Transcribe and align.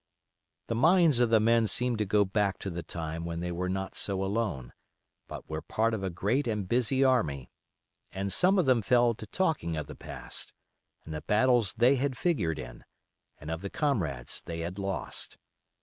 The 0.65 0.73
minds 0.73 1.19
of 1.19 1.29
the 1.29 1.39
men 1.39 1.67
seemed 1.67 1.99
to 1.99 2.05
go 2.07 2.25
back 2.25 2.57
to 2.65 2.71
the 2.71 2.81
time 2.81 3.23
when 3.23 3.39
they 3.39 3.51
were 3.51 3.69
not 3.69 3.93
so 3.93 4.23
alone, 4.23 4.73
but 5.27 5.47
were 5.47 5.61
part 5.61 5.93
of 5.93 6.01
a 6.03 6.09
great 6.09 6.47
and 6.47 6.67
busy 6.67 7.03
army, 7.03 7.51
and 8.11 8.33
some 8.33 8.57
of 8.57 8.65
them 8.65 8.81
fell 8.81 9.13
to 9.13 9.27
talking 9.27 9.77
of 9.77 9.85
the 9.85 9.93
past, 9.93 10.53
and 11.05 11.13
the 11.13 11.21
battles 11.21 11.75
they 11.75 11.97
had 11.97 12.17
figured 12.17 12.57
in, 12.57 12.83
and 13.39 13.51
of 13.51 13.61
the 13.61 13.69
comrades 13.69 14.41
they 14.41 14.61
had 14.61 14.79
lost. 14.79 15.37